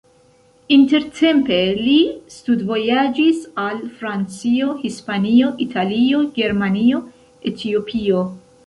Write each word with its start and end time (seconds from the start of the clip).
Intertempe 0.75 1.59
li 1.81 1.97
studvojaĝis 2.37 3.45
al 3.67 3.85
Francio, 4.01 4.73
Hispanio, 4.87 5.55
Italio, 5.69 6.25
Germanio, 6.41 7.05
Etiopio. 7.55 8.29